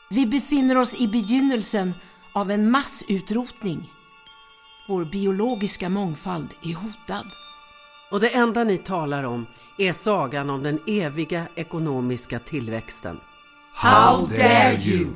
[0.10, 1.94] Vi befinner oss i begynnelsen
[2.34, 3.94] av en massutrotning.
[4.88, 7.26] Vår biologiska mångfald är hotad.
[8.12, 9.48] Och det enda ni talar om
[9.78, 13.20] är sagan om den eviga ekonomiska tillväxten.
[13.82, 15.08] How dare you!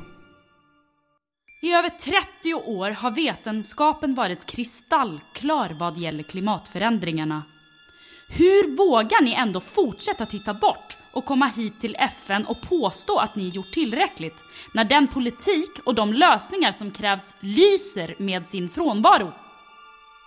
[1.62, 7.42] I över 30 år har vetenskapen varit kristallklar vad gäller klimatförändringarna.
[8.28, 13.36] Hur vågar ni ändå fortsätta titta bort och komma hit till FN och påstå att
[13.36, 14.44] ni gjort tillräckligt
[14.74, 19.32] när den politik och de lösningar som krävs lyser med sin frånvaro?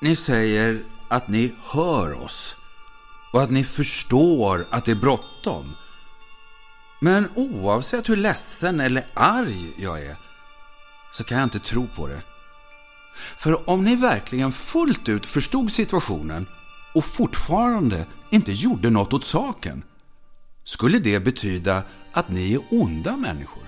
[0.02, 0.80] Ni säger
[1.10, 2.56] att ni hör oss
[3.34, 5.76] och att ni förstår att det är bråttom.
[7.00, 10.16] Men oavsett hur ledsen eller arg jag är
[11.12, 12.22] så kan jag inte tro på det.
[13.16, 16.48] För om ni verkligen fullt ut förstod situationen
[16.94, 19.84] och fortfarande inte gjorde något åt saken
[20.64, 21.84] skulle det betyda
[22.14, 23.64] att ni är onda människor.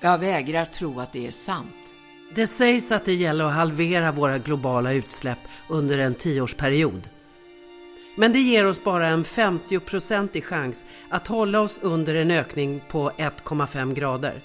[0.00, 1.94] Jag vägrar tro att det är sant.
[2.34, 7.08] Det sägs att det gäller att halvera våra globala utsläpp under en tioårsperiod.
[8.14, 13.10] Men det ger oss bara en 50-procentig chans att hålla oss under en ökning på
[13.10, 14.40] 1,5 grader.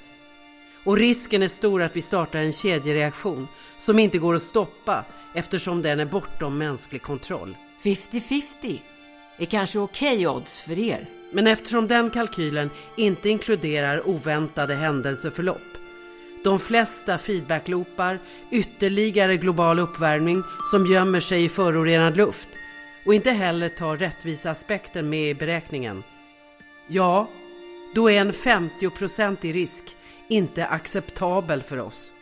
[0.84, 3.48] Och risken är stor att vi startar en kedjereaktion
[3.78, 7.58] som inte går att stoppa eftersom den är bortom mänsklig kontroll.
[7.84, 8.80] 50-50
[9.38, 11.10] är kanske okej okay odds för er.
[11.32, 15.76] Men eftersom den kalkylen inte inkluderar oväntade händelseförlopp
[16.46, 18.20] de flesta feedbackloopar,
[18.52, 22.50] ytterligare global uppvärmning som gömmer sig i förorenad luft
[23.06, 26.04] och inte heller tar rättviseaspekten med i beräkningen.
[26.88, 27.30] Ja,
[27.96, 29.98] då är en 50-procentig risk
[30.28, 32.14] inte acceptabel för oss.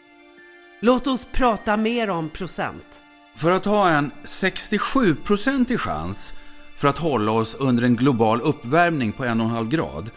[0.80, 3.02] Låt oss prata mer om procent.
[3.36, 6.34] För att ha en 67-procentig chans
[6.78, 10.12] för att hålla oss under en global uppvärmning på 1,5 grad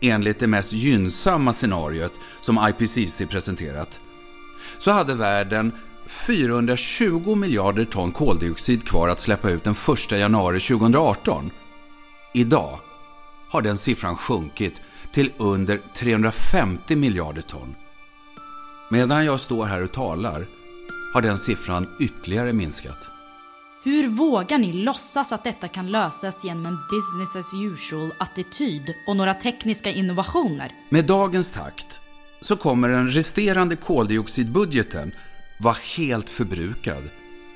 [0.00, 4.00] enligt det mest gynnsamma scenariot som IPCC presenterat,
[4.78, 5.72] så hade världen
[6.06, 11.50] 420 miljarder ton koldioxid kvar att släppa ut den 1 januari 2018.
[12.34, 12.78] Idag
[13.48, 14.82] har den siffran sjunkit
[15.12, 17.74] till under 350 miljarder ton.
[18.90, 20.46] Medan jag står här och talar
[21.14, 23.10] har den siffran ytterligare minskat.
[23.84, 29.34] Hur vågar ni låtsas att detta kan lösas genom en business as usual-attityd och några
[29.34, 30.72] tekniska innovationer?
[30.88, 32.00] Med dagens takt
[32.40, 35.12] så kommer den resterande koldioxidbudgeten
[35.62, 37.02] vara helt förbrukad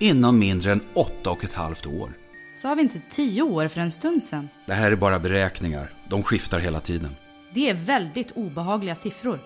[0.01, 2.11] inom mindre än åtta och ett halvt år.
[2.57, 4.49] Sa vi inte tio år för en stund sedan?
[4.67, 5.93] Det här är bara beräkningar.
[6.09, 7.17] De skiftar hela tiden.
[7.55, 9.39] Det är väldigt obehagliga siffror.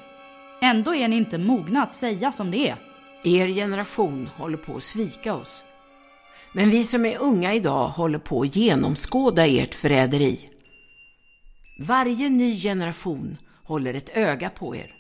[0.62, 2.76] Ändå är ni inte mogna att säga som det är.
[3.24, 5.64] Er generation håller på att svika oss.
[6.52, 10.50] Men vi som är unga idag håller på att genomskåda ert förräderi.
[11.78, 14.94] Varje ny generation håller ett öga på er.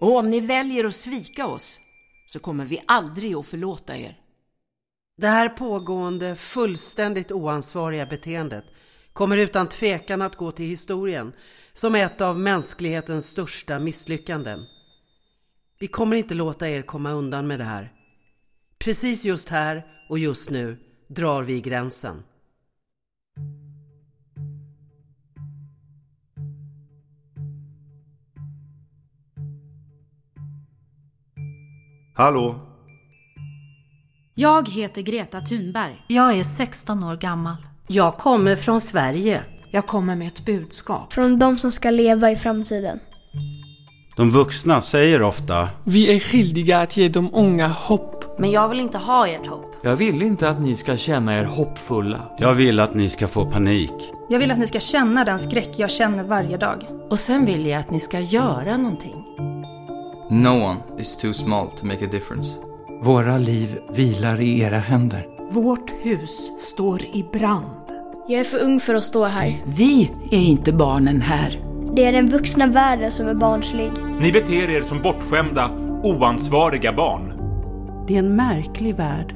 [0.00, 1.80] Och om ni väljer att svika oss
[2.26, 4.16] så kommer vi aldrig att förlåta er.
[5.16, 8.64] Det här pågående, fullständigt oansvariga beteendet
[9.12, 11.32] kommer utan tvekan att gå till historien
[11.72, 14.66] som ett av mänsklighetens största misslyckanden.
[15.78, 17.92] Vi kommer inte låta er komma undan med det här.
[18.78, 22.22] Precis just här och just nu drar vi gränsen.
[32.16, 32.54] Hallå?
[34.34, 36.04] Jag heter Greta Thunberg.
[36.08, 37.56] Jag är 16 år gammal.
[37.86, 39.42] Jag kommer från Sverige.
[39.70, 41.12] Jag kommer med ett budskap.
[41.12, 42.98] Från de som ska leva i framtiden.
[44.16, 48.38] De vuxna säger ofta Vi är skyldiga att ge de unga hopp.
[48.38, 49.76] Men jag vill inte ha ert hopp.
[49.82, 52.20] Jag vill inte att ni ska känna er hoppfulla.
[52.38, 54.12] Jag vill att ni ska få panik.
[54.28, 56.86] Jag vill att ni ska känna den skräck jag känner varje dag.
[57.10, 59.24] Och sen vill jag att ni ska göra någonting.
[60.34, 62.58] No one is too small to make a difference.
[63.02, 65.26] Våra liv vilar i era händer.
[65.50, 67.92] Vårt hus står i brand.
[68.28, 69.62] Jag är för ung för att stå här.
[69.66, 71.62] Vi är inte barnen här.
[71.96, 73.90] Det är den vuxna världen som är barnslig.
[74.20, 75.70] Ni beter er som bortskämda,
[76.02, 77.32] oansvariga barn.
[78.06, 79.34] Det är en märklig värld.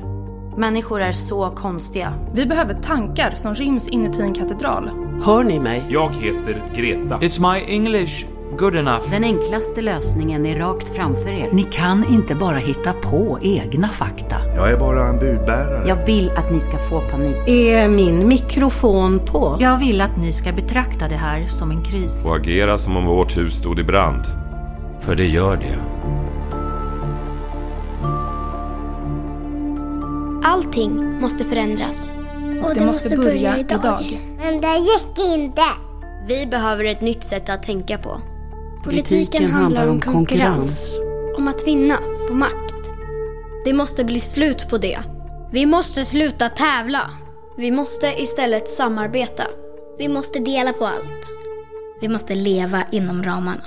[0.57, 2.15] Människor är så konstiga.
[2.35, 4.91] Vi behöver tankar som ryms inuti en katedral.
[5.25, 5.83] Hör ni mig?
[5.89, 7.19] Jag heter Greta.
[7.25, 9.11] Is my English good enough?
[9.11, 11.49] Den enklaste lösningen är rakt framför er.
[11.53, 14.37] Ni kan inte bara hitta på egna fakta.
[14.57, 15.89] Jag är bara en budbärare.
[15.89, 17.37] Jag vill att ni ska få panik.
[17.49, 19.57] Är min mikrofon på?
[19.61, 22.27] Jag vill att ni ska betrakta det här som en kris.
[22.27, 24.25] Och agera som om vårt hus stod i brand.
[25.01, 25.79] För det gör det.
[30.45, 32.13] Allting måste förändras.
[32.63, 34.21] Och det, måste börja idag.
[34.39, 35.63] Men det gick inte.
[36.29, 38.21] Vi behöver ett nytt sätt att tänka på.
[38.85, 40.99] Politiken, handlar om konkurrens.
[41.37, 41.99] Om att vinna,
[42.29, 42.75] få makt.
[43.65, 44.99] Det måste bli slut på det.
[45.53, 47.11] Vi måste sluta tävla.
[47.57, 49.45] Vi måste istället samarbeta.
[49.99, 51.31] Vi måste dela på allt.
[52.01, 53.65] Vi måste leva inom ramarna.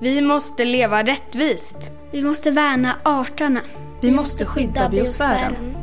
[0.00, 1.92] Vi måste leva rättvist.
[2.10, 3.60] Vi måste värna arterna.
[4.00, 5.76] Vi måste skydda biosfären.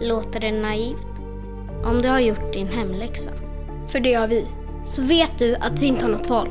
[0.00, 1.13] Låter det naivt?
[1.84, 3.30] Om du har gjort din hemläxa.
[3.88, 4.46] För det har vi.
[4.84, 6.48] Så vet du att vi inte har något val.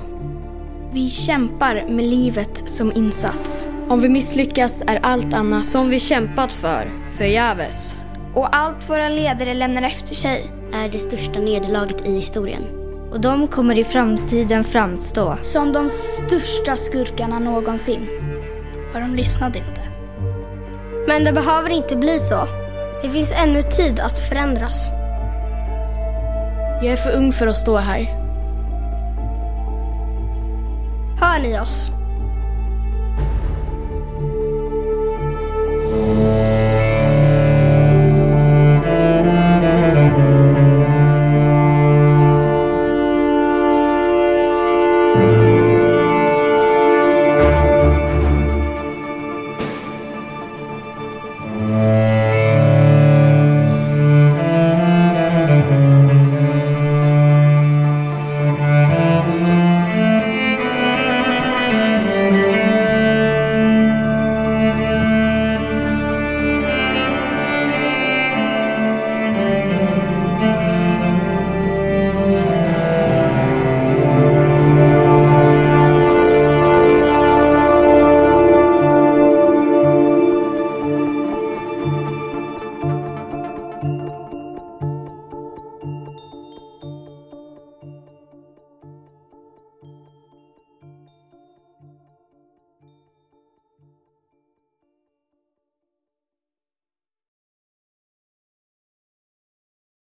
[0.94, 3.68] Vi kämpar med livet som insats.
[3.90, 7.96] Om vi misslyckas är allt annat Som vi kämpat för, förgäves.
[8.36, 10.46] och allt våra ledare lämnar efter sig.
[10.74, 12.64] Är det största nederlaget i historien.
[13.12, 15.38] Och de kommer i framtiden framstå.
[15.42, 18.08] Som de största skurkarna någonsin.
[18.92, 19.82] För de lyssnade inte.
[21.08, 22.48] Men det behöver inte bli så.
[23.04, 25.03] Det finns ännu tid att förändras.
[26.84, 28.00] Jag är för ung för att stå här.
[31.22, 31.92] Hör ni oss?